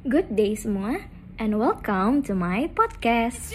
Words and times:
Good 0.00 0.32
day 0.32 0.56
semua, 0.56 1.04
and 1.36 1.60
welcome 1.60 2.24
to 2.24 2.32
my 2.32 2.72
podcast. 2.72 3.52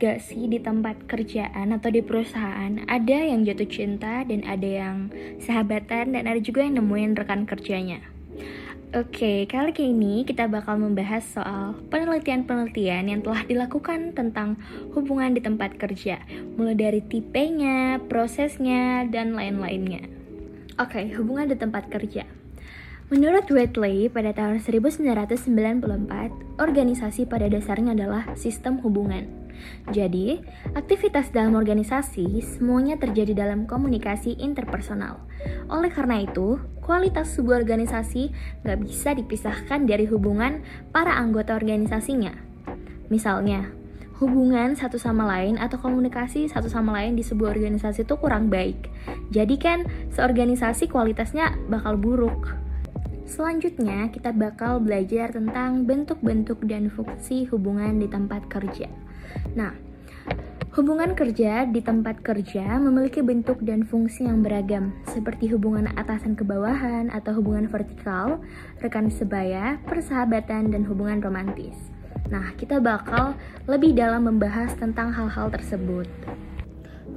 Gak 0.00 0.24
sih 0.24 0.48
di 0.48 0.56
tempat 0.56 1.04
kerjaan 1.04 1.76
atau 1.76 1.92
di 1.92 2.00
perusahaan 2.00 2.72
ada 2.88 3.18
yang 3.20 3.44
jatuh 3.44 3.68
cinta 3.68 4.24
dan 4.24 4.40
ada 4.48 4.64
yang 4.64 5.12
sahabatan 5.44 6.16
dan 6.16 6.24
ada 6.24 6.40
juga 6.40 6.64
yang 6.64 6.80
nemuin 6.80 7.20
rekan 7.20 7.44
kerjanya. 7.44 8.00
Oke, 8.90 9.46
kali 9.46 9.70
ini 9.76 10.26
kita 10.26 10.50
bakal 10.50 10.80
membahas 10.80 11.22
soal 11.22 11.78
penelitian-penelitian 11.92 13.12
yang 13.12 13.20
telah 13.22 13.46
dilakukan 13.46 14.16
tentang 14.16 14.58
hubungan 14.96 15.36
di 15.36 15.44
tempat 15.44 15.78
kerja, 15.78 16.18
mulai 16.58 16.74
dari 16.74 16.98
tipenya, 17.04 18.02
prosesnya, 18.10 19.06
dan 19.06 19.38
lain-lainnya. 19.38 20.08
Oke, 20.80 21.06
hubungan 21.14 21.52
di 21.52 21.60
tempat 21.60 21.86
kerja. 21.86 22.26
Menurut 23.14 23.46
Whitley, 23.46 24.10
pada 24.10 24.34
tahun 24.34 24.58
1994, 24.58 25.38
organisasi 26.58 27.30
pada 27.30 27.46
dasarnya 27.46 27.94
adalah 27.94 28.34
sistem 28.34 28.82
hubungan. 28.82 29.39
Jadi, 29.90 30.38
aktivitas 30.76 31.32
dalam 31.34 31.56
organisasi 31.56 32.40
semuanya 32.44 33.00
terjadi 33.00 33.32
dalam 33.46 33.64
komunikasi 33.64 34.38
interpersonal. 34.38 35.18
Oleh 35.72 35.90
karena 35.90 36.22
itu, 36.22 36.60
kualitas 36.84 37.34
sebuah 37.34 37.64
organisasi 37.64 38.30
nggak 38.62 38.78
bisa 38.84 39.14
dipisahkan 39.16 39.86
dari 39.86 40.06
hubungan 40.06 40.62
para 40.90 41.16
anggota 41.16 41.56
organisasinya. 41.56 42.34
Misalnya, 43.10 43.66
hubungan 44.20 44.76
satu 44.76 45.00
sama 45.00 45.24
lain 45.24 45.56
atau 45.56 45.80
komunikasi 45.80 46.46
satu 46.52 46.68
sama 46.68 46.92
lain 47.00 47.16
di 47.16 47.24
sebuah 47.24 47.56
organisasi 47.56 48.04
itu 48.04 48.14
kurang 48.20 48.52
baik. 48.52 48.92
Jadi 49.32 49.56
kan, 49.56 49.88
seorganisasi 50.12 50.92
kualitasnya 50.92 51.56
bakal 51.72 51.96
buruk. 51.96 52.52
Selanjutnya, 53.30 54.10
kita 54.10 54.34
bakal 54.34 54.82
belajar 54.82 55.30
tentang 55.30 55.86
bentuk-bentuk 55.86 56.66
dan 56.66 56.90
fungsi 56.90 57.46
hubungan 57.46 58.02
di 58.02 58.10
tempat 58.10 58.50
kerja. 58.50 58.90
Nah, 59.54 59.74
hubungan 60.78 61.18
kerja 61.18 61.66
di 61.66 61.82
tempat 61.82 62.22
kerja 62.22 62.78
memiliki 62.78 63.20
bentuk 63.20 63.58
dan 63.66 63.82
fungsi 63.82 64.24
yang 64.24 64.40
beragam, 64.40 64.94
seperti 65.10 65.50
hubungan 65.50 65.90
atasan 65.98 66.38
ke 66.38 66.46
bawahan 66.46 67.10
atau 67.10 67.36
hubungan 67.42 67.66
vertikal, 67.66 68.38
rekan 68.78 69.10
sebaya, 69.10 69.82
persahabatan, 69.90 70.70
dan 70.70 70.82
hubungan 70.86 71.18
romantis. 71.18 71.76
Nah, 72.30 72.54
kita 72.54 72.78
bakal 72.78 73.34
lebih 73.66 73.98
dalam 73.98 74.30
membahas 74.30 74.70
tentang 74.78 75.10
hal-hal 75.10 75.50
tersebut. 75.50 76.06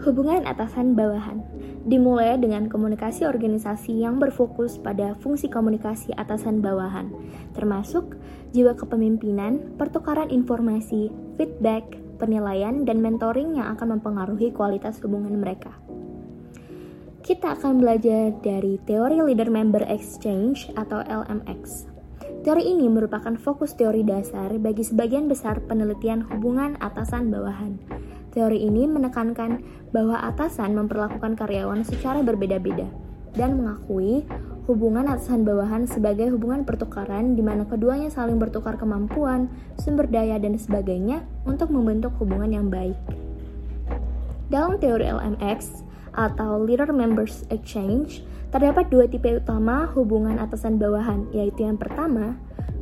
Hubungan 0.02 0.44
atasan 0.50 0.98
bawahan 0.98 1.46
dimulai 1.86 2.36
dengan 2.42 2.68
komunikasi 2.68 3.24
organisasi 3.30 4.04
yang 4.04 4.18
berfokus 4.18 4.82
pada 4.82 5.14
fungsi 5.22 5.48
komunikasi 5.48 6.12
atasan 6.18 6.60
bawahan, 6.60 7.14
termasuk 7.54 8.18
jiwa 8.52 8.74
kepemimpinan, 8.74 9.78
pertukaran 9.78 10.34
informasi, 10.34 11.14
feedback, 11.38 12.03
penilaian, 12.24 12.88
dan 12.88 13.04
mentoring 13.04 13.60
yang 13.60 13.76
akan 13.76 14.00
mempengaruhi 14.00 14.56
kualitas 14.56 15.04
hubungan 15.04 15.36
mereka. 15.36 15.76
Kita 17.20 17.60
akan 17.60 17.84
belajar 17.84 18.32
dari 18.40 18.80
teori 18.88 19.20
Leader 19.20 19.52
Member 19.52 19.84
Exchange 19.92 20.72
atau 20.80 21.04
LMX. 21.04 21.92
Teori 22.44 22.64
ini 22.68 22.92
merupakan 22.92 23.36
fokus 23.40 23.72
teori 23.76 24.04
dasar 24.04 24.52
bagi 24.60 24.84
sebagian 24.84 25.32
besar 25.32 25.64
penelitian 25.64 26.28
hubungan 26.28 26.76
atasan 26.84 27.32
bawahan. 27.32 27.80
Teori 28.36 28.68
ini 28.68 28.84
menekankan 28.84 29.64
bahwa 29.96 30.20
atasan 30.20 30.76
memperlakukan 30.76 31.40
karyawan 31.40 31.88
secara 31.88 32.20
berbeda-beda 32.20 32.92
dan 33.40 33.56
mengakui 33.56 34.28
hubungan 34.64 35.12
atasan 35.12 35.44
bawahan 35.44 35.84
sebagai 35.84 36.32
hubungan 36.32 36.64
pertukaran 36.64 37.36
di 37.36 37.44
mana 37.44 37.68
keduanya 37.68 38.08
saling 38.08 38.40
bertukar 38.40 38.80
kemampuan, 38.80 39.52
sumber 39.76 40.08
daya, 40.08 40.40
dan 40.40 40.56
sebagainya 40.56 41.28
untuk 41.44 41.68
membentuk 41.68 42.16
hubungan 42.24 42.52
yang 42.52 42.68
baik. 42.72 42.96
Dalam 44.48 44.80
teori 44.80 45.04
LMX 45.10 45.84
atau 46.16 46.64
Leader 46.64 46.96
Members 46.96 47.44
Exchange, 47.52 48.24
terdapat 48.54 48.88
dua 48.88 49.10
tipe 49.10 49.28
utama 49.34 49.90
hubungan 49.92 50.38
atasan 50.40 50.80
bawahan, 50.80 51.28
yaitu 51.34 51.66
yang 51.66 51.76
pertama, 51.76 52.38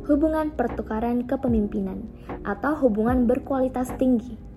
hubungan 0.06 0.52
pertukaran 0.52 1.24
kepemimpinan 1.24 2.06
atau 2.44 2.76
hubungan 2.78 3.26
berkualitas 3.26 3.90
tinggi. 3.98 4.51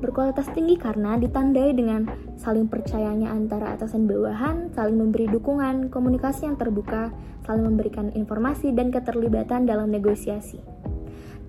Berkualitas 0.00 0.48
tinggi 0.56 0.80
karena 0.80 1.20
ditandai 1.20 1.76
dengan 1.76 2.08
saling 2.40 2.72
percayanya 2.72 3.36
antara 3.36 3.76
atasan 3.76 4.08
bawahan, 4.08 4.72
saling 4.72 4.96
memberi 4.96 5.28
dukungan, 5.28 5.92
komunikasi 5.92 6.48
yang 6.48 6.56
terbuka, 6.56 7.12
saling 7.44 7.68
memberikan 7.68 8.08
informasi 8.16 8.72
dan 8.72 8.88
keterlibatan 8.88 9.68
dalam 9.68 9.92
negosiasi. 9.92 10.56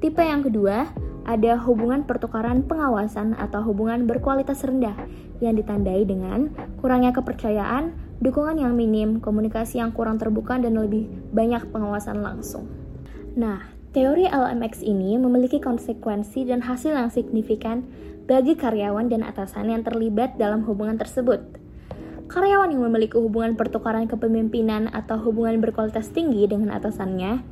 Tipe 0.04 0.20
yang 0.20 0.44
kedua, 0.44 0.92
ada 1.24 1.54
hubungan 1.64 2.04
pertukaran 2.04 2.66
pengawasan 2.66 3.38
atau 3.38 3.62
hubungan 3.62 4.10
berkualitas 4.10 4.66
rendah 4.66 4.98
yang 5.40 5.56
ditandai 5.56 6.04
dengan 6.04 6.52
kurangnya 6.82 7.14
kepercayaan, 7.14 7.94
dukungan 8.20 8.58
yang 8.60 8.74
minim, 8.74 9.22
komunikasi 9.22 9.80
yang 9.80 9.94
kurang 9.94 10.18
terbuka, 10.18 10.58
dan 10.58 10.76
lebih 10.76 11.08
banyak 11.32 11.70
pengawasan 11.70 12.20
langsung. 12.20 12.66
Nah, 13.38 13.64
teori 13.94 14.26
LMX 14.26 14.82
ini 14.82 15.16
memiliki 15.22 15.62
konsekuensi 15.62 16.50
dan 16.50 16.66
hasil 16.66 16.98
yang 16.98 17.14
signifikan 17.14 17.86
bagi 18.32 18.56
karyawan 18.56 19.12
dan 19.12 19.28
atasan 19.28 19.76
yang 19.76 19.84
terlibat 19.84 20.40
dalam 20.40 20.64
hubungan 20.64 20.96
tersebut. 20.96 21.44
Karyawan 22.32 22.72
yang 22.72 22.88
memiliki 22.88 23.20
hubungan 23.20 23.60
pertukaran 23.60 24.08
kepemimpinan 24.08 24.88
atau 24.88 25.20
hubungan 25.20 25.60
berkualitas 25.60 26.16
tinggi 26.16 26.48
dengan 26.48 26.72
atasannya 26.72 27.44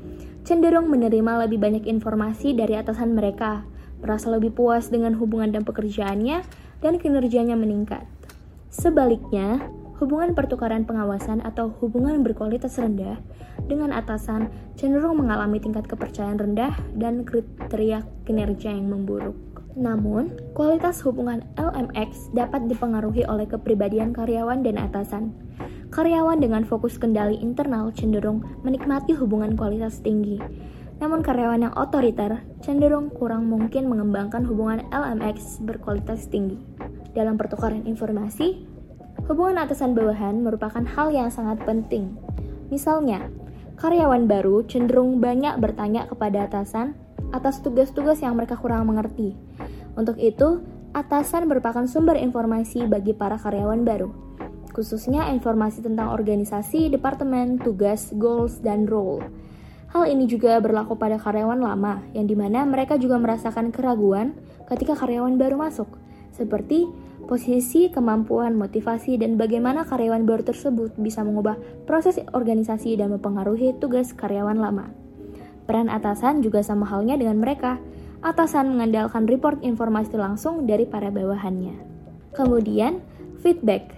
cenderung 0.48 0.88
menerima 0.88 1.44
lebih 1.44 1.60
banyak 1.60 1.84
informasi 1.84 2.56
dari 2.56 2.80
atasan 2.80 3.12
mereka, 3.12 3.68
merasa 4.00 4.32
lebih 4.32 4.56
puas 4.56 4.88
dengan 4.88 5.20
hubungan 5.20 5.52
dan 5.52 5.68
pekerjaannya, 5.68 6.48
dan 6.80 6.94
kinerjanya 6.96 7.60
meningkat. 7.60 8.08
Sebaliknya, 8.72 9.68
hubungan 10.00 10.32
pertukaran 10.32 10.88
pengawasan 10.88 11.44
atau 11.44 11.76
hubungan 11.84 12.24
berkualitas 12.24 12.80
rendah 12.80 13.20
dengan 13.68 13.92
atasan 13.92 14.48
cenderung 14.80 15.20
mengalami 15.20 15.60
tingkat 15.60 15.92
kepercayaan 15.92 16.40
rendah 16.40 16.72
dan 16.96 17.28
kriteria 17.28 18.08
kinerja 18.24 18.72
yang 18.72 18.88
memburuk. 18.88 19.49
Namun, 19.80 20.36
kualitas 20.52 21.00
hubungan 21.08 21.40
LMX 21.56 22.36
dapat 22.36 22.68
dipengaruhi 22.68 23.24
oleh 23.24 23.48
kepribadian 23.48 24.12
karyawan 24.12 24.60
dan 24.60 24.76
atasan. 24.76 25.32
Karyawan 25.90 26.44
dengan 26.44 26.68
fokus 26.68 27.00
kendali 27.00 27.40
internal 27.40 27.88
cenderung 27.96 28.44
menikmati 28.68 29.16
hubungan 29.16 29.56
kualitas 29.56 30.04
tinggi. 30.04 30.38
Namun 31.00 31.24
karyawan 31.24 31.64
yang 31.64 31.74
otoriter 31.80 32.44
cenderung 32.60 33.08
kurang 33.08 33.48
mungkin 33.48 33.88
mengembangkan 33.88 34.44
hubungan 34.44 34.84
LMX 34.92 35.64
berkualitas 35.64 36.28
tinggi. 36.28 36.60
Dalam 37.16 37.40
pertukaran 37.40 37.88
informasi, 37.88 38.68
hubungan 39.32 39.64
atasan 39.64 39.96
bawahan 39.96 40.44
merupakan 40.44 40.84
hal 40.84 41.08
yang 41.16 41.32
sangat 41.32 41.64
penting. 41.64 42.20
Misalnya, 42.68 43.32
karyawan 43.80 44.28
baru 44.28 44.68
cenderung 44.68 45.24
banyak 45.24 45.56
bertanya 45.58 46.04
kepada 46.12 46.52
atasan 46.52 47.00
atas 47.30 47.62
tugas-tugas 47.62 48.22
yang 48.22 48.36
mereka 48.38 48.58
kurang 48.58 48.90
mengerti. 48.90 49.38
Untuk 49.94 50.18
itu, 50.18 50.64
atasan 50.94 51.46
merupakan 51.46 51.86
sumber 51.86 52.18
informasi 52.18 52.90
bagi 52.90 53.14
para 53.14 53.38
karyawan 53.38 53.86
baru, 53.86 54.10
khususnya 54.74 55.30
informasi 55.34 55.86
tentang 55.86 56.14
organisasi, 56.14 56.90
departemen, 56.90 57.62
tugas, 57.62 58.10
goals, 58.18 58.58
dan 58.62 58.90
role. 58.90 59.22
Hal 59.90 60.06
ini 60.06 60.30
juga 60.30 60.62
berlaku 60.62 60.98
pada 60.98 61.18
karyawan 61.18 61.58
lama, 61.58 62.06
yang 62.14 62.30
di 62.30 62.38
mana 62.38 62.62
mereka 62.66 62.98
juga 63.02 63.18
merasakan 63.18 63.74
keraguan 63.74 64.38
ketika 64.70 64.94
karyawan 64.94 65.38
baru 65.38 65.58
masuk, 65.58 65.90
seperti 66.34 66.86
posisi, 67.26 67.94
kemampuan, 67.94 68.58
motivasi, 68.58 69.22
dan 69.22 69.38
bagaimana 69.38 69.86
karyawan 69.86 70.26
baru 70.26 70.42
tersebut 70.46 70.98
bisa 70.98 71.22
mengubah 71.22 71.58
proses 71.86 72.18
organisasi 72.34 72.98
dan 72.98 73.14
mempengaruhi 73.14 73.78
tugas 73.78 74.14
karyawan 74.18 74.58
lama. 74.58 74.99
Peran 75.70 75.86
atasan 75.86 76.42
juga 76.42 76.66
sama 76.66 76.90
halnya 76.90 77.14
dengan 77.14 77.38
mereka. 77.38 77.78
Atasan 78.26 78.74
mengandalkan 78.74 79.30
report 79.30 79.62
informasi 79.62 80.18
langsung 80.18 80.66
dari 80.66 80.90
para 80.90 81.14
bawahannya. 81.14 81.78
Kemudian, 82.34 83.06
feedback. 83.46 83.94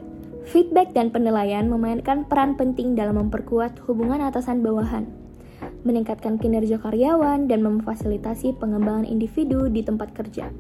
Feedback 0.52 0.92
dan 0.92 1.16
penilaian 1.16 1.72
memainkan 1.72 2.28
peran 2.28 2.60
penting 2.60 3.00
dalam 3.00 3.16
memperkuat 3.16 3.80
hubungan 3.88 4.20
atasan 4.20 4.60
bawahan, 4.60 5.08
meningkatkan 5.88 6.36
kinerja 6.36 6.76
karyawan, 6.76 7.48
dan 7.48 7.64
memfasilitasi 7.64 8.60
pengembangan 8.60 9.08
individu 9.08 9.72
di 9.72 9.80
tempat 9.80 10.12
kerja. 10.12 10.52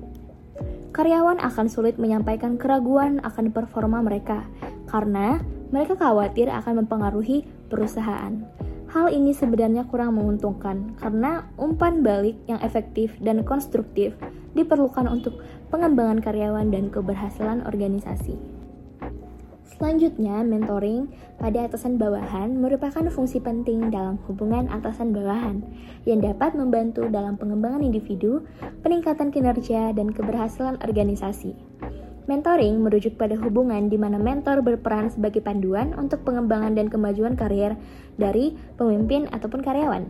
karyawan 0.92 1.40
akan 1.40 1.68
sulit 1.72 1.96
menyampaikan 1.96 2.60
keraguan 2.60 3.24
akan 3.24 3.56
performa 3.56 4.04
mereka 4.04 4.44
karena 4.92 5.40
mereka 5.72 5.96
khawatir 5.96 6.52
akan 6.52 6.84
mempengaruhi 6.84 7.48
perusahaan. 7.72 8.44
Hal 8.92 9.08
ini 9.08 9.32
sebenarnya 9.32 9.88
kurang 9.88 10.20
menguntungkan 10.20 11.00
karena 11.00 11.48
umpan 11.56 12.04
balik 12.04 12.36
yang 12.52 12.60
efektif 12.60 13.16
dan 13.24 13.40
konstruktif 13.48 14.12
diperlukan 14.52 15.08
untuk 15.08 15.40
pengembangan 15.72 16.20
karyawan 16.20 16.68
dan 16.76 16.92
keberhasilan 16.92 17.64
organisasi. 17.64 18.36
Selanjutnya, 19.64 20.44
mentoring 20.44 21.08
pada 21.40 21.72
atasan 21.72 21.96
bawahan 21.96 22.60
merupakan 22.60 23.02
fungsi 23.08 23.40
penting 23.40 23.90
dalam 23.90 24.20
hubungan 24.28 24.68
atasan 24.68 25.16
bawahan 25.16 25.64
yang 26.04 26.20
dapat 26.20 26.52
membantu 26.54 27.08
dalam 27.08 27.40
pengembangan 27.40 27.82
individu, 27.82 28.44
peningkatan 28.84 29.32
kinerja, 29.32 29.96
dan 29.96 30.12
keberhasilan 30.12 30.78
organisasi. 30.84 31.56
Mentoring 32.32 32.80
merujuk 32.80 33.20
pada 33.20 33.36
hubungan 33.36 33.92
di 33.92 34.00
mana 34.00 34.16
mentor 34.16 34.64
berperan 34.64 35.12
sebagai 35.12 35.44
panduan 35.44 35.92
untuk 36.00 36.24
pengembangan 36.24 36.72
dan 36.80 36.88
kemajuan 36.88 37.36
karier 37.36 37.76
dari 38.16 38.56
pemimpin 38.80 39.28
ataupun 39.36 39.60
karyawan. 39.60 40.08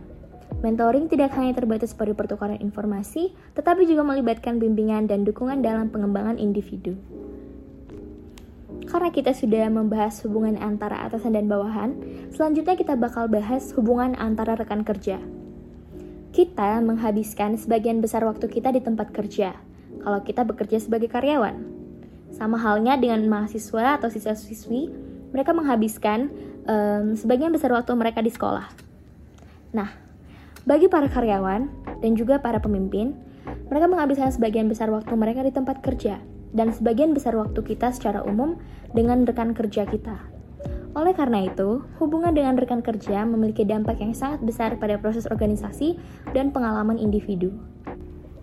Mentoring 0.62 1.10
tidak 1.10 1.34
hanya 1.34 1.50
terbatas 1.58 1.90
pada 1.98 2.14
pertukaran 2.14 2.62
informasi, 2.62 3.34
tetapi 3.58 3.90
juga 3.90 4.06
melibatkan 4.06 4.62
bimbingan 4.62 5.10
dan 5.10 5.26
dukungan 5.26 5.66
dalam 5.66 5.90
pengembangan 5.90 6.38
individu. 6.38 6.94
Karena 8.86 9.10
kita 9.10 9.34
sudah 9.34 9.66
membahas 9.66 10.22
hubungan 10.22 10.54
antara 10.62 11.02
atasan 11.02 11.34
dan 11.34 11.50
bawahan, 11.50 11.98
selanjutnya 12.30 12.78
kita 12.78 12.94
bakal 12.94 13.26
bahas 13.26 13.74
hubungan 13.74 14.14
antara 14.14 14.54
rekan 14.54 14.86
kerja. 14.86 15.18
Kita 16.30 16.78
menghabiskan 16.86 17.58
sebagian 17.58 17.98
besar 17.98 18.22
waktu 18.22 18.46
kita 18.46 18.70
di 18.70 18.78
tempat 18.78 19.10
kerja, 19.10 19.58
kalau 20.06 20.22
kita 20.22 20.46
bekerja 20.46 20.78
sebagai 20.78 21.10
karyawan. 21.10 21.81
Sama 22.32 22.56
halnya 22.58 22.96
dengan 22.96 23.28
mahasiswa 23.28 24.00
atau 24.00 24.08
siswa-siswi, 24.08 24.88
mereka 25.32 25.52
menghabiskan 25.52 26.32
um, 26.66 27.14
sebagian 27.16 27.52
besar 27.52 27.72
waktu 27.72 27.92
mereka 27.94 28.24
di 28.24 28.32
sekolah. 28.32 28.66
Nah, 29.72 29.88
bagi 30.68 30.88
para 30.88 31.08
karyawan 31.08 31.68
dan 32.00 32.12
juga 32.16 32.40
para 32.40 32.60
pemimpin, 32.60 33.16
mereka 33.68 33.88
menghabiskan 33.88 34.32
sebagian 34.32 34.68
besar 34.68 34.92
waktu 34.92 35.12
mereka 35.16 35.42
di 35.42 35.52
tempat 35.52 35.80
kerja 35.80 36.20
dan 36.52 36.70
sebagian 36.70 37.16
besar 37.16 37.32
waktu 37.34 37.58
kita 37.64 37.90
secara 37.90 38.20
umum 38.22 38.60
dengan 38.92 39.24
rekan 39.24 39.56
kerja 39.56 39.88
kita. 39.88 40.20
Oleh 40.92 41.16
karena 41.16 41.48
itu, 41.48 41.80
hubungan 41.96 42.36
dengan 42.36 42.52
rekan 42.60 42.84
kerja 42.84 43.24
memiliki 43.24 43.64
dampak 43.64 43.96
yang 44.04 44.12
sangat 44.12 44.44
besar 44.44 44.76
pada 44.76 45.00
proses 45.00 45.24
organisasi 45.24 45.96
dan 46.36 46.52
pengalaman 46.52 47.00
individu. 47.00 47.56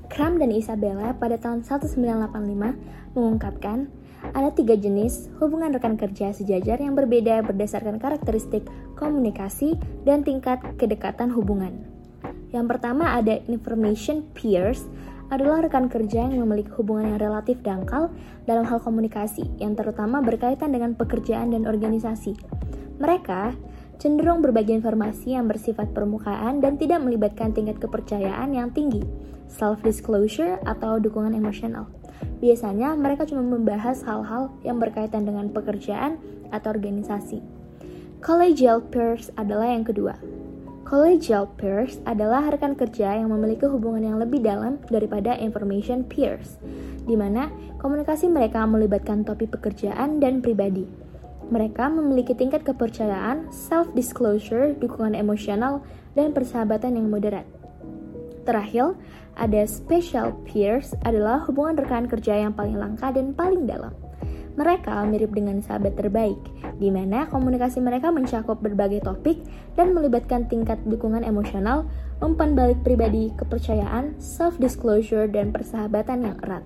Kram 0.09 0.41
dan 0.41 0.49
Isabella 0.49 1.13
pada 1.15 1.37
tahun 1.37 1.61
1985 1.63 3.13
mengungkapkan 3.13 3.87
ada 4.35 4.51
tiga 4.51 4.75
jenis 4.75 5.31
hubungan 5.39 5.71
rekan 5.71 5.95
kerja 5.95 6.35
sejajar 6.35 6.81
yang 6.81 6.97
berbeda 6.97 7.39
berdasarkan 7.45 8.01
karakteristik 8.01 8.67
komunikasi 8.99 9.79
dan 10.03 10.27
tingkat 10.27 10.59
kedekatan 10.75 11.31
hubungan. 11.31 11.85
Yang 12.51 12.65
pertama 12.75 13.15
ada 13.15 13.39
information 13.47 14.25
peers 14.35 14.83
adalah 15.29 15.61
rekan 15.61 15.87
kerja 15.87 16.25
yang 16.25 16.41
memiliki 16.41 16.73
hubungan 16.73 17.13
yang 17.13 17.19
relatif 17.21 17.61
dangkal 17.61 18.09
dalam 18.49 18.65
hal 18.65 18.81
komunikasi, 18.81 19.45
yang 19.61 19.77
terutama 19.77 20.25
berkaitan 20.25 20.73
dengan 20.73 20.97
pekerjaan 20.97 21.53
dan 21.53 21.69
organisasi. 21.69 22.33
Mereka 22.97 23.53
cenderung 23.99 24.39
berbagi 24.39 24.79
informasi 24.79 25.35
yang 25.35 25.51
bersifat 25.51 25.91
permukaan 25.91 26.63
dan 26.63 26.79
tidak 26.79 27.03
melibatkan 27.03 27.51
tingkat 27.51 27.83
kepercayaan 27.83 28.55
yang 28.55 28.71
tinggi, 28.71 29.03
self-disclosure 29.51 30.63
atau 30.63 31.03
dukungan 31.03 31.35
emosional. 31.35 31.91
Biasanya 32.39 32.95
mereka 32.95 33.27
cuma 33.27 33.43
membahas 33.43 33.99
hal-hal 34.07 34.55
yang 34.63 34.79
berkaitan 34.79 35.27
dengan 35.27 35.51
pekerjaan 35.51 36.15
atau 36.55 36.71
organisasi. 36.71 37.43
Collegial 38.23 38.83
peers 38.87 39.31
adalah 39.35 39.71
yang 39.71 39.83
kedua. 39.83 40.15
Collegial 40.87 41.45
peers 41.59 42.01
adalah 42.07 42.49
rekan 42.49 42.73
kerja 42.73 43.13
yang 43.13 43.29
memiliki 43.29 43.69
hubungan 43.69 44.01
yang 44.01 44.17
lebih 44.17 44.41
dalam 44.41 44.81
daripada 44.89 45.37
information 45.37 46.01
peers, 46.07 46.57
di 47.05 47.13
mana 47.13 47.51
komunikasi 47.77 48.25
mereka 48.25 48.65
melibatkan 48.65 49.21
topik 49.21 49.53
pekerjaan 49.53 50.17
dan 50.17 50.41
pribadi. 50.41 50.98
Mereka 51.49 51.89
memiliki 51.89 52.37
tingkat 52.37 52.61
kepercayaan, 52.61 53.49
self-disclosure, 53.49 54.77
dukungan 54.77 55.17
emosional, 55.17 55.81
dan 56.13 56.29
persahabatan 56.29 56.93
yang 56.93 57.09
moderat. 57.09 57.45
Terakhir, 58.45 58.97
ada 59.33 59.61
special 59.65 60.33
peers 60.45 60.93
adalah 61.05 61.41
hubungan 61.49 61.77
rekan 61.77 62.05
kerja 62.05 62.37
yang 62.37 62.53
paling 62.53 62.77
langka 62.77 63.09
dan 63.09 63.33
paling 63.33 63.65
dalam. 63.65 63.93
Mereka 64.57 65.07
mirip 65.07 65.31
dengan 65.31 65.63
sahabat 65.63 65.95
terbaik, 65.95 66.37
di 66.81 66.91
mana 66.91 67.29
komunikasi 67.31 67.79
mereka 67.79 68.11
mencakup 68.11 68.59
berbagai 68.59 69.05
topik 69.07 69.39
dan 69.79 69.95
melibatkan 69.95 70.51
tingkat 70.51 70.75
dukungan 70.83 71.23
emosional, 71.23 71.87
umpan 72.19 72.57
balik 72.57 72.81
pribadi, 72.83 73.31
kepercayaan, 73.39 74.19
self-disclosure, 74.19 75.31
dan 75.31 75.55
persahabatan 75.55 76.27
yang 76.27 76.37
erat. 76.43 76.65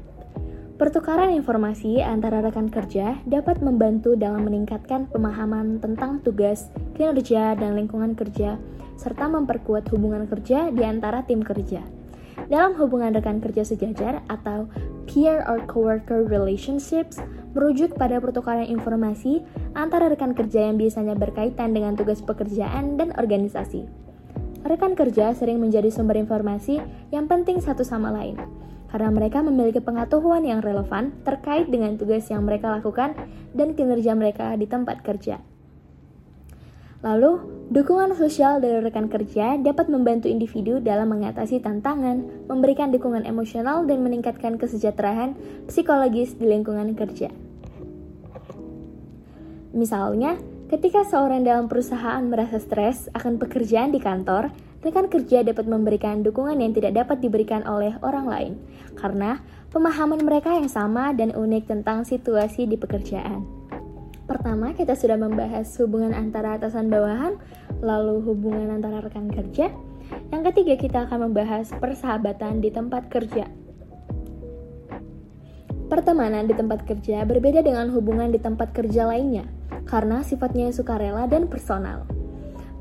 Pertukaran 0.83 1.31
informasi 1.31 2.03
antara 2.03 2.43
rekan 2.43 2.67
kerja 2.67 3.15
dapat 3.23 3.63
membantu 3.63 4.19
dalam 4.19 4.43
meningkatkan 4.43 5.07
pemahaman 5.07 5.79
tentang 5.79 6.19
tugas, 6.27 6.67
kinerja, 6.99 7.55
dan 7.55 7.79
lingkungan 7.79 8.19
kerja, 8.19 8.59
serta 8.99 9.31
memperkuat 9.31 9.87
hubungan 9.95 10.27
kerja 10.27 10.75
di 10.75 10.83
antara 10.83 11.23
tim 11.23 11.39
kerja. 11.39 11.79
Dalam 12.51 12.75
hubungan 12.75 13.15
rekan 13.15 13.39
kerja 13.39 13.63
sejajar 13.63 14.27
atau 14.27 14.67
peer 15.07 15.47
or 15.47 15.63
coworker 15.71 16.27
relationships, 16.27 17.15
merujuk 17.55 17.95
pada 17.95 18.19
pertukaran 18.19 18.67
informasi 18.67 19.39
antara 19.79 20.11
rekan 20.11 20.35
kerja 20.35 20.67
yang 20.67 20.75
biasanya 20.75 21.15
berkaitan 21.15 21.71
dengan 21.71 21.95
tugas 21.95 22.19
pekerjaan 22.19 22.99
dan 22.99 23.15
organisasi. 23.15 23.87
Rekan 24.67 24.99
kerja 24.99 25.31
sering 25.31 25.63
menjadi 25.63 25.87
sumber 25.87 26.19
informasi 26.19 26.83
yang 27.15 27.31
penting 27.31 27.63
satu 27.63 27.87
sama 27.87 28.11
lain, 28.11 28.35
karena 28.93 29.09
mereka 29.09 29.41
memiliki 29.41 29.81
pengetahuan 29.81 30.45
yang 30.45 30.61
relevan 30.61 31.09
terkait 31.25 31.65
dengan 31.65 31.97
tugas 31.97 32.29
yang 32.29 32.45
mereka 32.45 32.69
lakukan 32.69 33.17
dan 33.57 33.73
kinerja 33.73 34.13
mereka 34.13 34.53
di 34.53 34.69
tempat 34.69 35.01
kerja. 35.01 35.41
Lalu, 37.03 37.41
dukungan 37.73 38.15
sosial 38.15 38.61
dari 38.63 38.79
rekan 38.79 39.09
kerja 39.11 39.59
dapat 39.59 39.91
membantu 39.91 40.29
individu 40.31 40.79
dalam 40.79 41.11
mengatasi 41.11 41.59
tantangan, 41.59 42.47
memberikan 42.47 42.93
dukungan 42.95 43.27
emosional, 43.27 43.83
dan 43.83 44.05
meningkatkan 44.05 44.55
kesejahteraan 44.55 45.35
psikologis 45.67 46.39
di 46.39 46.47
lingkungan 46.47 46.95
kerja. 46.95 47.27
Misalnya, 49.75 50.39
ketika 50.71 51.03
seorang 51.03 51.43
dalam 51.43 51.67
perusahaan 51.67 52.23
merasa 52.23 52.61
stres 52.61 53.11
akan 53.11 53.35
pekerjaan 53.35 53.91
di 53.91 53.99
kantor, 53.99 54.53
rekan 54.83 55.07
kerja 55.07 55.47
dapat 55.47 55.63
memberikan 55.63 56.21
dukungan 56.21 56.59
yang 56.59 56.75
tidak 56.75 56.93
dapat 56.93 57.23
diberikan 57.23 57.63
oleh 57.63 57.95
orang 58.03 58.27
lain 58.27 58.53
karena 58.99 59.39
pemahaman 59.71 60.21
mereka 60.21 60.51
yang 60.53 60.67
sama 60.67 61.15
dan 61.15 61.31
unik 61.31 61.71
tentang 61.71 62.03
situasi 62.03 62.67
di 62.67 62.75
pekerjaan. 62.75 63.47
Pertama, 64.23 64.71
kita 64.71 64.95
sudah 64.95 65.19
membahas 65.19 65.67
hubungan 65.83 66.15
antara 66.15 66.55
atasan 66.55 66.87
bawahan, 66.87 67.35
lalu 67.83 68.23
hubungan 68.23 68.71
antara 68.71 69.03
rekan 69.03 69.27
kerja. 69.27 69.67
Yang 70.31 70.43
ketiga, 70.51 70.73
kita 70.79 70.97
akan 71.07 71.31
membahas 71.31 71.75
persahabatan 71.75 72.63
di 72.63 72.71
tempat 72.71 73.11
kerja. 73.11 73.47
Pertemanan 75.91 76.47
di 76.47 76.55
tempat 76.55 76.87
kerja 76.87 77.27
berbeda 77.27 77.61
dengan 77.61 77.91
hubungan 77.91 78.31
di 78.31 78.39
tempat 78.39 78.71
kerja 78.71 79.05
lainnya 79.05 79.45
karena 79.85 80.23
sifatnya 80.23 80.71
sukarela 80.71 81.27
dan 81.27 81.45
personal. 81.45 82.07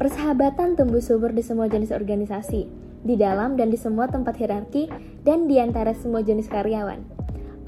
Persahabatan 0.02 0.75
tumbuh 0.75 0.99
subur 0.99 1.30
di 1.30 1.47
semua 1.47 1.71
jenis 1.71 1.94
organisasi, 1.94 2.66
di 3.06 3.14
dalam 3.14 3.54
dan 3.54 3.71
di 3.71 3.78
semua 3.78 4.11
tempat 4.11 4.35
hierarki, 4.35 4.90
dan 5.23 5.47
di 5.47 5.62
antara 5.62 5.94
semua 5.94 6.26
jenis 6.26 6.50
karyawan. 6.50 6.99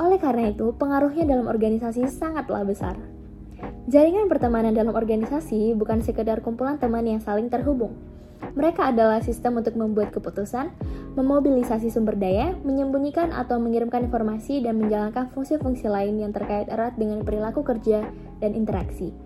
Oleh 0.02 0.18
karena 0.18 0.50
itu, 0.50 0.74
pengaruhnya 0.74 1.30
dalam 1.30 1.46
organisasi 1.46 2.10
sangatlah 2.10 2.66
besar. 2.66 2.98
Jaringan 3.86 4.26
pertemanan 4.26 4.74
dalam 4.74 4.98
organisasi 4.98 5.78
bukan 5.78 6.02
sekedar 6.02 6.42
kumpulan 6.42 6.74
teman 6.74 7.06
yang 7.06 7.22
saling 7.22 7.46
terhubung. 7.46 7.94
Mereka 8.58 8.90
adalah 8.90 9.22
sistem 9.22 9.62
untuk 9.62 9.78
membuat 9.78 10.10
keputusan, 10.10 10.74
memobilisasi 11.14 11.86
sumber 11.86 12.18
daya, 12.18 12.58
menyembunyikan 12.66 13.30
atau 13.30 13.62
mengirimkan 13.62 14.10
informasi, 14.10 14.58
dan 14.58 14.82
menjalankan 14.82 15.30
fungsi-fungsi 15.30 15.86
lain 15.86 16.18
yang 16.18 16.34
terkait 16.34 16.66
erat 16.66 16.98
dengan 16.98 17.22
perilaku 17.22 17.62
kerja 17.62 18.02
dan 18.42 18.58
interaksi. 18.58 19.23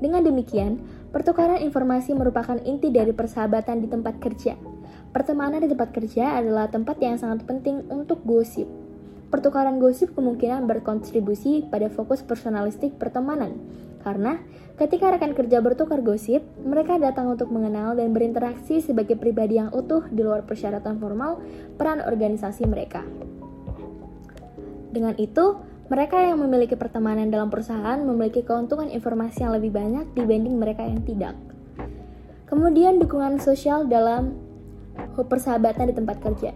Dengan 0.00 0.26
demikian, 0.26 0.80
pertukaran 1.14 1.62
informasi 1.62 2.12
merupakan 2.16 2.58
inti 2.64 2.90
dari 2.90 3.14
persahabatan 3.14 3.84
di 3.84 3.88
tempat 3.88 4.18
kerja. 4.18 4.58
Pertemanan 5.10 5.62
di 5.62 5.68
tempat 5.70 5.90
kerja 5.94 6.38
adalah 6.38 6.70
tempat 6.70 6.98
yang 7.02 7.18
sangat 7.18 7.42
penting 7.46 7.86
untuk 7.90 8.22
gosip. 8.22 8.66
Pertukaran 9.30 9.78
gosip 9.78 10.10
kemungkinan 10.18 10.66
berkontribusi 10.66 11.70
pada 11.70 11.86
fokus 11.86 12.22
personalistik 12.26 12.98
pertemanan, 12.98 13.54
karena 14.02 14.42
ketika 14.74 15.14
rekan 15.14 15.38
kerja 15.38 15.62
bertukar 15.62 16.02
gosip, 16.02 16.42
mereka 16.66 16.98
datang 16.98 17.30
untuk 17.30 17.52
mengenal 17.54 17.94
dan 17.94 18.10
berinteraksi 18.10 18.82
sebagai 18.82 19.14
pribadi 19.14 19.62
yang 19.62 19.70
utuh 19.70 20.02
di 20.10 20.26
luar 20.26 20.42
persyaratan 20.42 20.98
formal 20.98 21.38
peran 21.78 22.02
organisasi 22.02 22.66
mereka. 22.66 23.06
Dengan 24.90 25.14
itu, 25.14 25.62
mereka 25.90 26.22
yang 26.22 26.38
memiliki 26.38 26.78
pertemanan 26.78 27.34
dalam 27.34 27.50
perusahaan 27.50 27.98
memiliki 27.98 28.46
keuntungan 28.46 28.86
informasi 28.94 29.42
yang 29.42 29.58
lebih 29.58 29.74
banyak 29.74 30.06
dibanding 30.14 30.54
mereka 30.54 30.86
yang 30.86 31.02
tidak. 31.02 31.34
Kemudian 32.46 33.02
dukungan 33.02 33.42
sosial 33.42 33.90
dalam 33.90 34.38
persahabatan 35.18 35.90
di 35.90 35.94
tempat 35.98 36.22
kerja. 36.22 36.54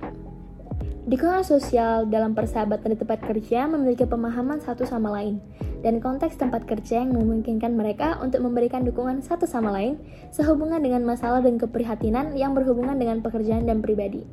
Dukungan 1.04 1.42
sosial 1.42 2.06
dalam 2.06 2.32
persahabatan 2.32 2.94
di 2.94 2.98
tempat 3.02 3.26
kerja 3.26 3.66
memiliki 3.66 4.06
pemahaman 4.06 4.62
satu 4.62 4.86
sama 4.86 5.10
lain 5.12 5.42
dan 5.82 5.98
konteks 5.98 6.38
tempat 6.38 6.64
kerja 6.64 7.02
yang 7.02 7.12
memungkinkan 7.12 7.74
mereka 7.74 8.16
untuk 8.22 8.40
memberikan 8.40 8.86
dukungan 8.86 9.20
satu 9.20 9.50
sama 9.50 9.74
lain 9.74 9.98
sehubungan 10.30 10.80
dengan 10.80 11.02
masalah 11.04 11.42
dan 11.42 11.58
keprihatinan 11.58 12.38
yang 12.38 12.54
berhubungan 12.54 12.96
dengan 12.96 13.20
pekerjaan 13.20 13.66
dan 13.66 13.82
pribadi. 13.82 14.24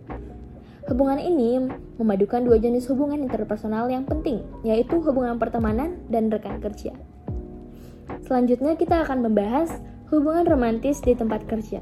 Hubungan 0.91 1.23
ini 1.23 1.55
memadukan 2.03 2.43
dua 2.43 2.59
jenis 2.59 2.83
hubungan 2.91 3.23
interpersonal 3.23 3.87
yang 3.87 4.03
penting, 4.03 4.43
yaitu 4.67 4.99
hubungan 4.99 5.39
pertemanan 5.39 6.03
dan 6.11 6.27
rekan 6.27 6.59
kerja. 6.59 6.91
Selanjutnya 8.27 8.75
kita 8.75 8.99
akan 9.07 9.23
membahas 9.23 9.71
hubungan 10.11 10.43
romantis 10.43 10.99
di 10.99 11.15
tempat 11.15 11.47
kerja. 11.47 11.79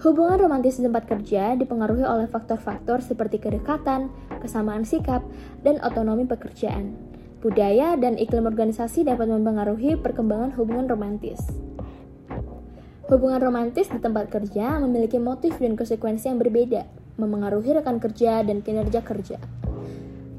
Hubungan 0.00 0.40
romantis 0.40 0.80
di 0.80 0.88
tempat 0.88 1.04
kerja 1.04 1.52
dipengaruhi 1.52 2.08
oleh 2.08 2.24
faktor-faktor 2.24 3.04
seperti 3.04 3.36
kedekatan, 3.36 4.08
kesamaan 4.40 4.88
sikap, 4.88 5.20
dan 5.60 5.76
otonomi 5.84 6.24
pekerjaan. 6.24 6.96
Budaya 7.44 8.00
dan 8.00 8.16
iklim 8.16 8.48
organisasi 8.48 9.04
dapat 9.04 9.28
mempengaruhi 9.28 10.00
perkembangan 10.00 10.56
hubungan 10.56 10.88
romantis. 10.88 11.44
Hubungan 13.12 13.44
romantis 13.44 13.92
di 13.92 14.00
tempat 14.00 14.32
kerja 14.32 14.80
memiliki 14.80 15.20
motif 15.20 15.60
dan 15.60 15.76
konsekuensi 15.76 16.32
yang 16.32 16.40
berbeda, 16.40 17.01
memengaruhi 17.22 17.78
rekan 17.78 18.02
kerja 18.02 18.42
dan 18.42 18.66
kinerja 18.66 19.06
kerja. 19.06 19.38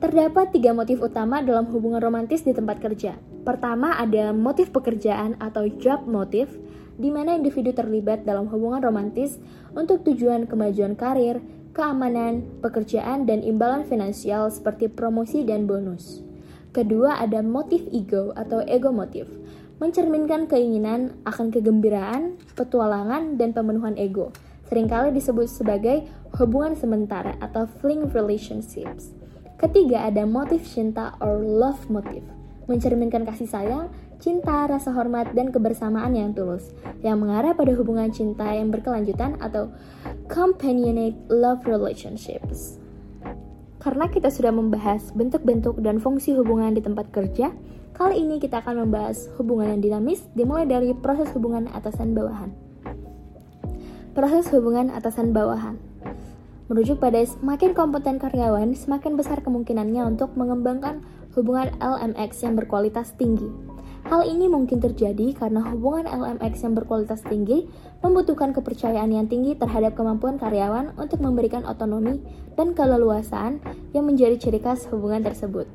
Terdapat 0.03 0.51
tiga 0.51 0.75
motif 0.75 0.99
utama 0.99 1.39
dalam 1.39 1.63
hubungan 1.71 2.03
romantis 2.03 2.43
di 2.43 2.51
tempat 2.51 2.83
kerja. 2.83 3.15
Pertama 3.47 3.95
ada 3.95 4.35
motif 4.35 4.75
pekerjaan 4.75 5.39
atau 5.39 5.63
job 5.79 6.03
motif, 6.03 6.51
di 6.99 7.07
mana 7.07 7.39
individu 7.39 7.71
terlibat 7.71 8.27
dalam 8.27 8.51
hubungan 8.51 8.83
romantis 8.83 9.39
untuk 9.71 10.03
tujuan 10.03 10.43
kemajuan 10.43 10.99
karir, 10.99 11.39
keamanan, 11.71 12.43
pekerjaan, 12.59 13.23
dan 13.23 13.41
imbalan 13.41 13.87
finansial 13.87 14.51
seperti 14.51 14.91
promosi 14.91 15.47
dan 15.47 15.65
bonus. 15.65 16.19
Kedua, 16.75 17.17
ada 17.23 17.39
motif 17.39 17.87
ego 17.89 18.35
atau 18.35 18.59
ego 18.65 18.91
motif, 18.91 19.25
mencerminkan 19.81 20.45
keinginan 20.51 21.17
akan 21.25 21.49
kegembiraan, 21.49 22.37
petualangan, 22.59 23.39
dan 23.39 23.55
pemenuhan 23.55 23.97
ego. 23.97 24.35
Seringkali 24.73 25.13
disebut 25.13 25.53
sebagai 25.53 26.01
hubungan 26.41 26.73
sementara 26.73 27.37
atau 27.37 27.69
fling 27.77 28.09
relationships. 28.09 29.13
Ketiga, 29.61 30.09
ada 30.09 30.25
motif 30.25 30.65
cinta 30.65 31.13
or 31.21 31.45
love 31.45 31.77
motif, 31.93 32.25
mencerminkan 32.65 33.21
kasih 33.21 33.45
sayang, 33.45 33.93
cinta, 34.17 34.65
rasa 34.65 34.89
hormat, 34.89 35.29
dan 35.37 35.53
kebersamaan 35.53 36.17
yang 36.17 36.33
tulus, 36.33 36.73
yang 37.05 37.21
mengarah 37.21 37.53
pada 37.53 37.69
hubungan 37.77 38.09
cinta 38.09 38.49
yang 38.49 38.73
berkelanjutan 38.73 39.37
atau 39.45 39.69
companionate 40.25 41.21
love 41.29 41.61
relationships. 41.69 42.81
Karena 43.77 44.09
kita 44.09 44.33
sudah 44.33 44.49
membahas 44.49 45.13
bentuk-bentuk 45.13 45.85
dan 45.85 46.01
fungsi 46.01 46.33
hubungan 46.33 46.73
di 46.73 46.81
tempat 46.81 47.13
kerja, 47.13 47.53
kali 47.93 48.25
ini 48.25 48.41
kita 48.41 48.65
akan 48.65 48.89
membahas 48.89 49.29
hubungan 49.37 49.77
yang 49.77 49.85
dinamis 49.85 50.25
dimulai 50.33 50.65
dari 50.65 50.97
proses 50.97 51.29
hubungan 51.37 51.69
atasan 51.77 52.17
bawahan. 52.17 52.72
Proses 54.13 54.45
hubungan 54.53 54.93
atasan 54.93 55.33
bawahan 55.33 55.81
merujuk 56.71 57.03
pada 57.03 57.19
semakin 57.21 57.75
kompeten 57.75 58.17
karyawan, 58.17 58.73
semakin 58.73 59.19
besar 59.19 59.43
kemungkinannya 59.43 60.09
untuk 60.09 60.33
mengembangkan 60.33 61.03
hubungan 61.35 61.69
LMX 61.77 62.45
yang 62.45 62.55
berkualitas 62.55 63.13
tinggi. 63.19 63.45
Hal 64.09 64.25
ini 64.27 64.51
mungkin 64.51 64.83
terjadi 64.83 65.37
karena 65.37 65.63
hubungan 65.63 66.09
LMX 66.09 66.65
yang 66.65 66.73
berkualitas 66.75 67.23
tinggi 67.23 67.69
membutuhkan 68.03 68.51
kepercayaan 68.51 69.13
yang 69.13 69.29
tinggi 69.31 69.55
terhadap 69.55 69.95
kemampuan 69.95 70.41
karyawan 70.41 70.91
untuk 70.99 71.23
memberikan 71.23 71.63
otonomi 71.63 72.19
dan 72.59 72.75
keleluasaan 72.75 73.63
yang 73.95 74.03
menjadi 74.09 74.35
ciri 74.41 74.59
khas 74.59 74.89
hubungan 74.91 75.23
tersebut. 75.23 75.69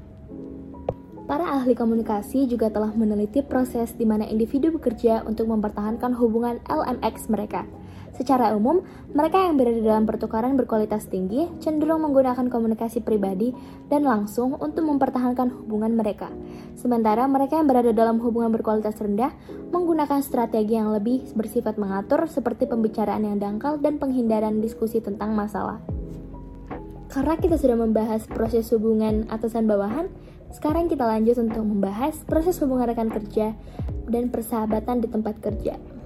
Para 1.30 1.44
ahli 1.60 1.76
komunikasi 1.76 2.48
juga 2.48 2.72
telah 2.72 2.92
meneliti 2.92 3.44
proses 3.44 3.92
di 3.94 4.08
mana 4.08 4.24
individu 4.24 4.72
bekerja 4.72 5.24
untuk 5.28 5.46
mempertahankan 5.52 6.16
hubungan 6.16 6.58
LMX 6.66 7.28
mereka– 7.30 7.64
Secara 8.18 8.50
umum, 8.58 8.82
mereka 9.14 9.46
yang 9.46 9.54
berada 9.54 9.78
dalam 9.78 10.02
pertukaran 10.02 10.58
berkualitas 10.58 11.06
tinggi 11.06 11.46
cenderung 11.62 12.02
menggunakan 12.02 12.50
komunikasi 12.50 12.98
pribadi 12.98 13.54
dan 13.86 14.02
langsung 14.02 14.58
untuk 14.58 14.82
mempertahankan 14.90 15.54
hubungan 15.54 15.94
mereka. 15.94 16.26
Sementara 16.74 17.30
mereka 17.30 17.62
yang 17.62 17.70
berada 17.70 17.94
dalam 17.94 18.18
hubungan 18.18 18.50
berkualitas 18.50 18.98
rendah 18.98 19.30
menggunakan 19.70 20.18
strategi 20.18 20.74
yang 20.74 20.90
lebih 20.90 21.30
bersifat 21.38 21.78
mengatur 21.78 22.26
seperti 22.26 22.66
pembicaraan 22.66 23.22
yang 23.22 23.38
dangkal 23.38 23.78
dan 23.78 24.02
penghindaran 24.02 24.58
diskusi 24.58 24.98
tentang 24.98 25.38
masalah. 25.38 25.78
Karena 27.08 27.38
kita 27.38 27.54
sudah 27.54 27.78
membahas 27.78 28.26
proses 28.26 28.66
hubungan 28.74 29.30
atasan 29.30 29.70
bawahan, 29.70 30.10
sekarang 30.50 30.90
kita 30.90 31.06
lanjut 31.06 31.38
untuk 31.38 31.62
membahas 31.62 32.18
proses 32.26 32.58
hubungan 32.58 32.90
rekan 32.90 33.14
kerja 33.14 33.54
dan 34.10 34.28
persahabatan 34.28 35.06
di 35.06 35.08
tempat 35.08 35.38
kerja. 35.38 35.97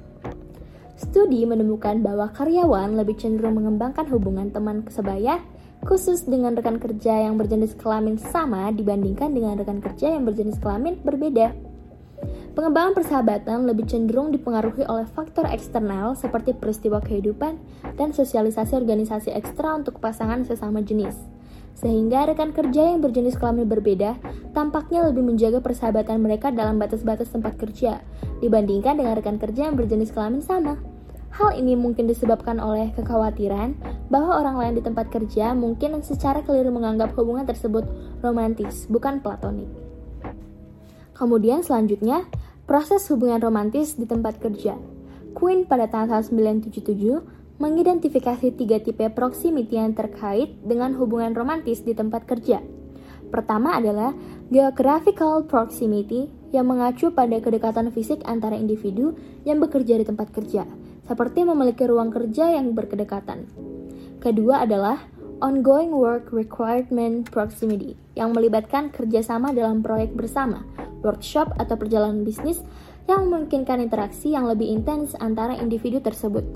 Studi 1.03 1.43
menemukan 1.43 1.99
bahwa 1.99 2.31
karyawan 2.31 2.95
lebih 2.95 3.19
cenderung 3.19 3.59
mengembangkan 3.59 4.07
hubungan 4.07 4.55
teman 4.55 4.87
sebaya 4.87 5.43
khusus 5.83 6.23
dengan 6.23 6.55
rekan 6.55 6.79
kerja 6.79 7.27
yang 7.27 7.35
berjenis 7.35 7.75
kelamin 7.75 8.23
sama 8.23 8.71
dibandingkan 8.71 9.35
dengan 9.35 9.59
rekan 9.59 9.83
kerja 9.83 10.15
yang 10.15 10.23
berjenis 10.23 10.63
kelamin 10.63 11.03
berbeda. 11.03 11.51
Pengembangan 12.55 12.95
persahabatan 12.95 13.67
lebih 13.67 13.91
cenderung 13.91 14.31
dipengaruhi 14.31 14.87
oleh 14.87 15.03
faktor 15.11 15.43
eksternal 15.51 16.15
seperti 16.15 16.55
peristiwa 16.55 17.03
kehidupan 17.03 17.59
dan 17.99 18.15
sosialisasi 18.15 18.79
organisasi 18.79 19.35
ekstra 19.35 19.75
untuk 19.75 19.99
pasangan 19.99 20.47
sesama 20.47 20.87
jenis. 20.87 21.19
Sehingga 21.75 22.31
rekan 22.31 22.55
kerja 22.55 22.95
yang 22.95 23.03
berjenis 23.03 23.35
kelamin 23.35 23.67
berbeda 23.67 24.23
tampaknya 24.55 25.03
lebih 25.11 25.27
menjaga 25.27 25.59
persahabatan 25.59 26.23
mereka 26.23 26.55
dalam 26.55 26.79
batas-batas 26.79 27.27
tempat 27.35 27.59
kerja 27.59 27.99
dibandingkan 28.39 29.03
dengan 29.03 29.19
rekan 29.19 29.43
kerja 29.43 29.67
yang 29.67 29.75
berjenis 29.75 30.15
kelamin 30.15 30.47
sama. 30.47 30.92
Hal 31.33 31.57
ini 31.57 31.73
mungkin 31.81 32.05
disebabkan 32.05 32.61
oleh 32.61 32.93
kekhawatiran 32.93 33.73
bahwa 34.13 34.37
orang 34.37 34.57
lain 34.61 34.75
di 34.77 34.83
tempat 34.85 35.09
kerja 35.09 35.57
mungkin 35.57 36.05
secara 36.05 36.45
keliru 36.45 36.69
menganggap 36.69 37.17
hubungan 37.17 37.49
tersebut 37.49 37.89
romantis, 38.21 38.85
bukan 38.93 39.25
platonik. 39.25 39.69
Kemudian 41.17 41.65
selanjutnya, 41.65 42.29
proses 42.69 43.09
hubungan 43.09 43.41
romantis 43.41 43.97
di 43.97 44.05
tempat 44.05 44.45
kerja. 44.45 44.77
Quinn 45.33 45.65
pada 45.65 45.89
tahun 45.89 46.13
1977 46.13 47.57
mengidentifikasi 47.57 48.53
tiga 48.53 48.77
tipe 48.85 49.09
proximity 49.17 49.81
yang 49.81 49.97
terkait 49.97 50.61
dengan 50.61 50.93
hubungan 51.01 51.33
romantis 51.33 51.81
di 51.81 51.97
tempat 51.97 52.29
kerja. 52.29 52.61
Pertama 53.33 53.81
adalah 53.81 54.13
geographical 54.53 55.49
proximity 55.49 56.29
yang 56.53 56.69
mengacu 56.69 57.09
pada 57.09 57.41
kedekatan 57.41 57.89
fisik 57.89 58.21
antara 58.29 58.53
individu 58.61 59.17
yang 59.49 59.57
bekerja 59.57 59.97
di 59.97 60.05
tempat 60.05 60.29
kerja 60.37 60.69
seperti 61.13 61.45
memiliki 61.45 61.85
ruang 61.85 62.09
kerja 62.09 62.57
yang 62.57 62.73
berkedekatan. 62.73 63.45
Kedua 64.25 64.65
adalah 64.65 64.97
ongoing 65.45 65.93
work 65.93 66.33
requirement 66.33 67.29
proximity 67.29 68.01
yang 68.17 68.33
melibatkan 68.33 68.89
kerjasama 68.89 69.53
dalam 69.53 69.85
proyek 69.85 70.17
bersama, 70.17 70.65
workshop 71.05 71.53
atau 71.61 71.77
perjalanan 71.77 72.25
bisnis 72.25 72.65
yang 73.05 73.29
memungkinkan 73.29 73.85
interaksi 73.85 74.33
yang 74.33 74.49
lebih 74.49 74.73
intens 74.73 75.13
antara 75.21 75.53
individu 75.53 76.01
tersebut. 76.01 76.49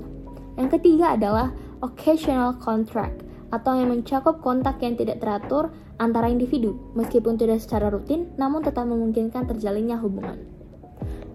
Yang 0.57 0.81
ketiga 0.81 1.13
adalah 1.13 1.53
occasional 1.85 2.57
contract 2.57 3.21
atau 3.53 3.77
yang 3.77 3.93
mencakup 3.93 4.41
kontak 4.41 4.81
yang 4.81 4.97
tidak 4.97 5.21
teratur 5.21 5.69
antara 6.01 6.33
individu, 6.33 6.81
meskipun 6.97 7.37
tidak 7.37 7.61
secara 7.61 7.93
rutin, 7.93 8.33
namun 8.41 8.65
tetap 8.65 8.89
memungkinkan 8.89 9.45
terjalinnya 9.45 10.01
hubungan. 10.01 10.41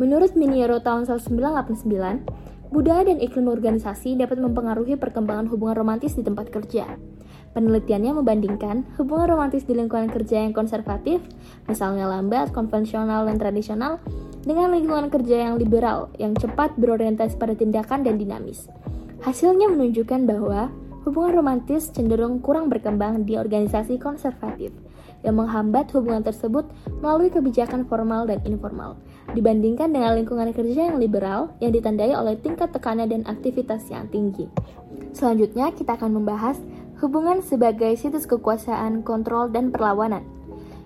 Menurut 0.02 0.34
Miniero 0.34 0.82
tahun 0.82 1.06
1989, 1.06 2.42
Budaya 2.72 3.04
dan 3.04 3.20
iklim 3.20 3.52
organisasi 3.52 4.16
dapat 4.16 4.40
mempengaruhi 4.40 4.96
perkembangan 4.96 5.44
hubungan 5.52 5.84
romantis 5.84 6.16
di 6.16 6.24
tempat 6.24 6.48
kerja. 6.48 6.96
Penelitiannya 7.52 8.16
membandingkan 8.16 8.96
hubungan 8.96 9.36
romantis 9.36 9.68
di 9.68 9.76
lingkungan 9.76 10.08
kerja 10.08 10.40
yang 10.40 10.56
konservatif, 10.56 11.20
misalnya 11.68 12.08
lambat, 12.08 12.48
konvensional, 12.56 13.28
dan 13.28 13.36
tradisional, 13.36 14.00
dengan 14.48 14.72
lingkungan 14.72 15.12
kerja 15.12 15.52
yang 15.52 15.60
liberal, 15.60 16.08
yang 16.16 16.32
cepat 16.32 16.72
berorientasi 16.80 17.36
pada 17.36 17.52
tindakan 17.52 18.08
dan 18.08 18.16
dinamis. 18.16 18.72
Hasilnya 19.20 19.68
menunjukkan 19.68 20.24
bahwa 20.24 20.72
hubungan 21.04 21.44
romantis 21.44 21.92
cenderung 21.92 22.40
kurang 22.40 22.72
berkembang 22.72 23.28
di 23.28 23.36
organisasi 23.36 24.00
konservatif, 24.00 24.72
yang 25.20 25.36
menghambat 25.36 25.92
hubungan 25.92 26.24
tersebut 26.24 26.64
melalui 27.04 27.28
kebijakan 27.28 27.84
formal 27.84 28.24
dan 28.24 28.40
informal 28.48 28.96
dibandingkan 29.30 29.94
dengan 29.94 30.18
lingkungan 30.18 30.50
kerja 30.50 30.90
yang 30.90 30.98
liberal 30.98 31.54
yang 31.62 31.70
ditandai 31.70 32.12
oleh 32.12 32.34
tingkat 32.42 32.74
tekanan 32.74 33.06
dan 33.06 33.22
aktivitas 33.24 33.86
yang 33.88 34.10
tinggi. 34.10 34.50
Selanjutnya, 35.14 35.70
kita 35.70 35.94
akan 35.94 36.18
membahas 36.18 36.58
hubungan 36.98 37.40
sebagai 37.42 37.94
situs 37.94 38.26
kekuasaan, 38.26 39.06
kontrol, 39.06 39.50
dan 39.50 39.70
perlawanan. 39.70 40.22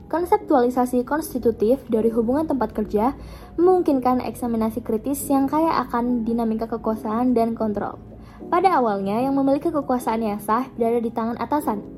Konseptualisasi 0.07 1.03
konstitutif 1.03 1.83
dari 1.91 2.15
hubungan 2.15 2.47
tempat 2.47 2.71
kerja 2.71 3.19
memungkinkan 3.59 4.23
eksaminasi 4.23 4.79
kritis 4.79 5.19
yang 5.27 5.51
kaya 5.51 5.83
akan 5.83 6.23
dinamika 6.23 6.71
kekuasaan 6.71 7.35
dan 7.35 7.59
kontrol. 7.59 7.99
Pada 8.47 8.79
awalnya, 8.79 9.19
yang 9.19 9.35
memiliki 9.35 9.75
kekuasaan 9.75 10.23
yang 10.23 10.39
sah 10.39 10.71
berada 10.79 11.03
di 11.03 11.11
tangan 11.11 11.35
atasan. 11.43 11.96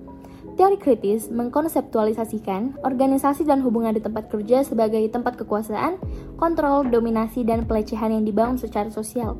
Teori 0.58 0.74
kritis 0.74 1.30
mengkonseptualisasikan 1.30 2.82
organisasi 2.82 3.46
dan 3.46 3.62
hubungan 3.62 3.94
di 3.94 4.02
tempat 4.02 4.26
kerja 4.26 4.66
sebagai 4.66 5.06
tempat 5.06 5.38
kekuasaan, 5.38 6.02
kontrol, 6.34 6.82
dominasi, 6.82 7.46
dan 7.46 7.62
pelecehan 7.62 8.10
yang 8.10 8.26
dibangun 8.26 8.58
secara 8.58 8.90
sosial. 8.90 9.38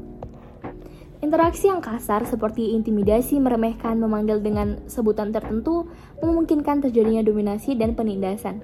Interaksi 1.19 1.67
yang 1.67 1.83
kasar 1.83 2.23
seperti 2.23 2.71
intimidasi, 2.79 3.43
meremehkan, 3.43 3.99
memanggil 3.99 4.39
dengan 4.39 4.87
sebutan 4.87 5.35
tertentu 5.35 5.91
memungkinkan 6.23 6.87
terjadinya 6.87 7.27
dominasi 7.27 7.75
dan 7.75 7.99
penindasan. 7.99 8.63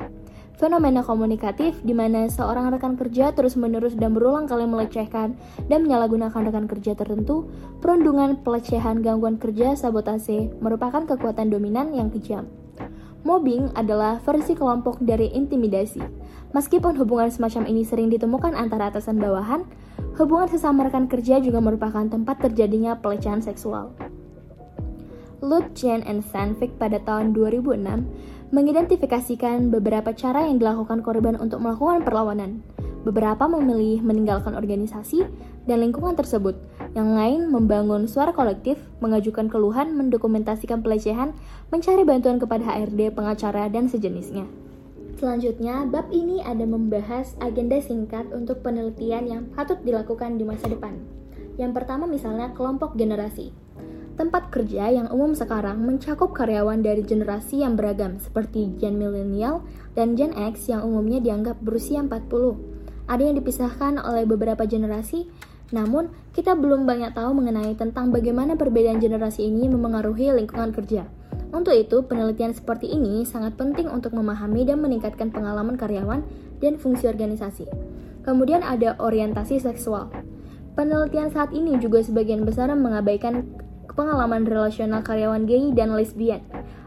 Fenomena 0.55 1.03
komunikatif 1.03 1.83
di 1.83 1.91
mana 1.91 2.31
seorang 2.31 2.71
rekan 2.71 2.95
kerja 2.95 3.35
terus-menerus 3.35 3.99
dan 3.99 4.15
berulang 4.15 4.47
kali 4.47 4.71
melecehkan 4.71 5.35
dan 5.67 5.83
menyalahgunakan 5.83 6.47
rekan 6.47 6.71
kerja 6.71 6.95
tertentu, 6.95 7.51
perundungan, 7.83 8.39
pelecehan, 8.39 9.03
gangguan 9.03 9.35
kerja, 9.35 9.75
sabotase 9.75 10.55
merupakan 10.63 11.03
kekuatan 11.11 11.51
dominan 11.51 11.91
yang 11.91 12.07
kejam. 12.07 12.47
Mobbing 13.27 13.75
adalah 13.75 14.23
versi 14.23 14.55
kelompok 14.55 15.03
dari 15.03 15.33
intimidasi. 15.35 16.05
Meskipun 16.55 16.95
hubungan 17.03 17.35
semacam 17.35 17.67
ini 17.67 17.83
sering 17.83 18.07
ditemukan 18.15 18.55
antara 18.55 18.95
atasan 18.95 19.19
bawahan, 19.19 19.67
hubungan 20.23 20.47
sesama 20.47 20.87
rekan 20.87 21.11
kerja 21.11 21.43
juga 21.43 21.59
merupakan 21.59 22.07
tempat 22.07 22.39
terjadinya 22.39 22.95
pelecehan 22.95 23.43
seksual. 23.43 23.91
Lutjen 25.45 26.01
and 26.09 26.25
Sandvik 26.25 26.81
pada 26.81 26.97
tahun 27.05 27.37
2006 27.37 27.85
mengidentifikasikan 28.55 29.75
beberapa 29.75 30.15
cara 30.15 30.47
yang 30.47 30.63
dilakukan 30.63 31.03
korban 31.03 31.35
untuk 31.43 31.59
melakukan 31.59 32.07
perlawanan. 32.07 32.63
Beberapa 33.03 33.51
memilih 33.51 33.99
meninggalkan 34.07 34.55
organisasi 34.55 35.27
dan 35.67 35.83
lingkungan 35.83 36.15
tersebut. 36.15 36.55
Yang 36.95 37.09
lain 37.19 37.41
membangun 37.51 38.07
suara 38.07 38.31
kolektif, 38.31 38.79
mengajukan 39.03 39.51
keluhan, 39.51 39.99
mendokumentasikan 39.99 40.87
pelecehan, 40.87 41.35
mencari 41.75 42.07
bantuan 42.07 42.39
kepada 42.39 42.63
HRD, 42.63 43.11
pengacara, 43.11 43.67
dan 43.67 43.91
sejenisnya. 43.91 44.47
Selanjutnya, 45.19 45.83
bab 45.91 46.07
ini 46.15 46.39
ada 46.39 46.63
membahas 46.63 47.35
agenda 47.43 47.83
singkat 47.83 48.31
untuk 48.31 48.63
penelitian 48.63 49.27
yang 49.27 49.43
patut 49.51 49.83
dilakukan 49.83 50.39
di 50.39 50.47
masa 50.47 50.71
depan. 50.71 51.03
Yang 51.59 51.83
pertama 51.83 52.07
misalnya 52.07 52.55
kelompok 52.55 52.95
generasi. 52.95 53.63
Tempat 54.14 54.54
kerja 54.54 54.94
yang 54.94 55.11
umum 55.11 55.35
sekarang 55.35 55.83
mencakup 55.83 56.30
karyawan 56.30 56.87
dari 56.87 57.02
generasi 57.02 57.66
yang 57.66 57.75
beragam 57.75 58.23
seperti 58.23 58.71
Gen 58.78 58.94
Millennial 58.94 59.66
dan 59.99 60.14
Gen 60.14 60.30
X 60.38 60.71
yang 60.71 60.87
umumnya 60.87 61.18
dianggap 61.18 61.59
berusia 61.59 61.99
40. 61.99 63.11
Ada 63.11 63.23
yang 63.26 63.35
dipisahkan 63.42 63.99
oleh 63.99 64.23
beberapa 64.23 64.62
generasi, 64.71 65.26
namun 65.75 66.14
kita 66.30 66.54
belum 66.54 66.87
banyak 66.87 67.11
tahu 67.11 67.35
mengenai 67.35 67.75
tentang 67.75 68.14
bagaimana 68.14 68.54
perbedaan 68.54 69.02
generasi 69.02 69.50
ini 69.50 69.66
memengaruhi 69.66 70.30
lingkungan 70.30 70.71
kerja. 70.71 71.11
Untuk 71.50 71.75
itu, 71.75 72.06
penelitian 72.06 72.54
seperti 72.54 72.94
ini 72.94 73.26
sangat 73.26 73.59
penting 73.59 73.90
untuk 73.90 74.14
memahami 74.14 74.62
dan 74.62 74.78
meningkatkan 74.78 75.35
pengalaman 75.35 75.75
karyawan 75.75 76.23
dan 76.62 76.78
fungsi 76.78 77.11
organisasi. 77.11 77.66
Kemudian 78.23 78.62
ada 78.62 78.94
orientasi 79.02 79.59
seksual. 79.59 80.06
Penelitian 80.78 81.30
saat 81.30 81.50
ini 81.54 81.78
juga 81.83 82.02
sebagian 82.02 82.42
besar 82.42 82.71
mengabaikan 82.75 83.47
pengalaman 83.93 84.49
relasional 84.49 85.05
karyawan 85.05 85.45
gay 85.45 85.69
dan 85.76 85.93
lesbian. 85.93 86.41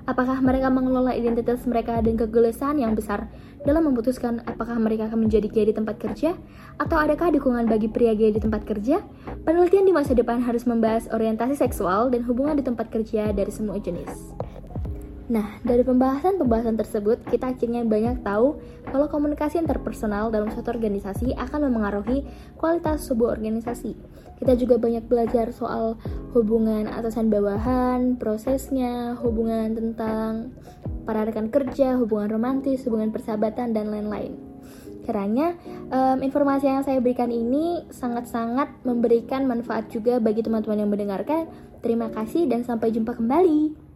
Apakah 0.07 0.39
mereka 0.39 0.71
mengelola 0.71 1.11
identitas 1.11 1.67
mereka 1.67 1.99
dan 1.99 2.15
kegelisahan 2.15 2.79
yang 2.79 2.95
besar 2.95 3.27
dalam 3.67 3.91
memutuskan 3.91 4.39
apakah 4.47 4.79
mereka 4.79 5.11
akan 5.11 5.27
menjadi 5.27 5.51
gay 5.51 5.67
di 5.67 5.75
tempat 5.75 5.99
kerja? 5.99 6.31
Atau 6.79 6.95
adakah 6.95 7.35
dukungan 7.35 7.67
bagi 7.67 7.91
pria 7.91 8.15
gay 8.15 8.31
di 8.31 8.39
tempat 8.39 8.63
kerja? 8.63 9.03
Penelitian 9.43 9.83
di 9.83 9.91
masa 9.91 10.15
depan 10.15 10.39
harus 10.39 10.63
membahas 10.63 11.11
orientasi 11.11 11.59
seksual 11.59 12.07
dan 12.07 12.23
hubungan 12.23 12.55
di 12.55 12.63
tempat 12.63 12.87
kerja 12.87 13.35
dari 13.35 13.51
semua 13.51 13.83
jenis. 13.83 14.36
Nah, 15.27 15.59
dari 15.59 15.83
pembahasan-pembahasan 15.83 16.79
tersebut, 16.79 17.19
kita 17.27 17.51
akhirnya 17.51 17.83
banyak 17.83 18.23
tahu 18.23 18.63
kalau 18.87 19.11
komunikasi 19.11 19.59
interpersonal 19.59 20.31
dalam 20.31 20.47
suatu 20.47 20.71
organisasi 20.71 21.35
akan 21.35 21.67
memengaruhi 21.67 22.23
kualitas 22.55 23.11
sebuah 23.11 23.35
organisasi. 23.35 23.91
Kita 24.39 24.55
juga 24.55 24.79
banyak 24.79 25.03
belajar 25.03 25.51
soal 25.51 25.99
hubungan 26.31 26.87
atasan 26.87 27.27
bawahan, 27.27 28.15
prosesnya, 28.15 29.19
hubungan 29.19 29.75
tentang 29.75 30.55
para 31.03 31.27
rekan 31.27 31.51
kerja, 31.51 31.99
hubungan 31.99 32.31
romantis, 32.31 32.87
hubungan 32.87 33.11
persahabatan, 33.11 33.75
dan 33.75 33.91
lain-lain. 33.91 34.39
Kiranya 35.03 35.59
um, 35.91 36.23
informasi 36.23 36.71
yang 36.71 36.83
saya 36.87 37.03
berikan 37.03 37.31
ini 37.31 37.83
sangat-sangat 37.91 38.83
memberikan 38.87 39.43
manfaat 39.47 39.91
juga 39.91 40.19
bagi 40.23 40.43
teman-teman 40.43 40.83
yang 40.83 40.91
mendengarkan. 40.91 41.51
Terima 41.83 42.11
kasih 42.11 42.47
dan 42.47 42.63
sampai 42.67 42.91
jumpa 42.91 43.15
kembali. 43.15 43.86